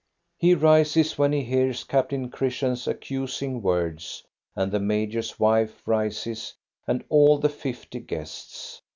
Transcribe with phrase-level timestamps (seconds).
[0.39, 4.23] He rises when he hears Captain Christian's accus— ing words,
[4.55, 6.55] and the major's wife rises,
[6.87, 8.81] and all the^ fifty guests.